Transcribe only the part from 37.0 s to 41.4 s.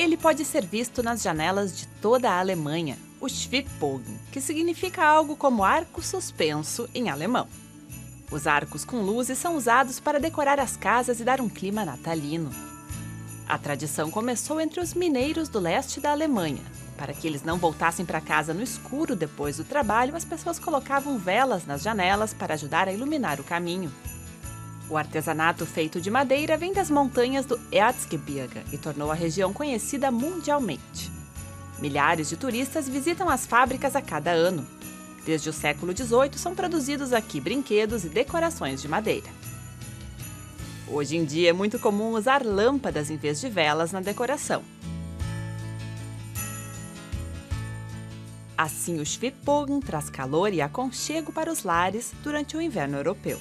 aqui brinquedos e decorações de madeira. Hoje em